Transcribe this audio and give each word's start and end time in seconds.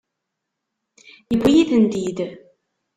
Yewwi-iyi-tent-id. 1.31 2.19